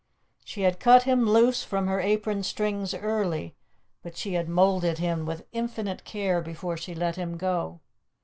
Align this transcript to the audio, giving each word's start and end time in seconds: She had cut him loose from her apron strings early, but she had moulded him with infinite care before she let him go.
She 0.43 0.61
had 0.63 0.79
cut 0.79 1.03
him 1.03 1.29
loose 1.29 1.61
from 1.63 1.85
her 1.85 1.99
apron 1.99 2.41
strings 2.41 2.95
early, 2.95 3.53
but 4.01 4.17
she 4.17 4.33
had 4.33 4.49
moulded 4.49 4.97
him 4.97 5.27
with 5.27 5.45
infinite 5.51 6.05
care 6.05 6.41
before 6.41 6.75
she 6.75 6.95
let 6.95 7.17
him 7.17 7.37
go. 7.37 7.81